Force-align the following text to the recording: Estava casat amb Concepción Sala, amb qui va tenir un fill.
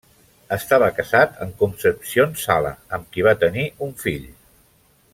Estava 0.55 0.87
casat 0.99 1.35
amb 1.45 1.53
Concepción 1.59 2.33
Sala, 2.45 2.73
amb 2.99 3.13
qui 3.13 3.27
va 3.31 3.37
tenir 3.47 3.67
un 3.89 3.95
fill. 4.05 4.29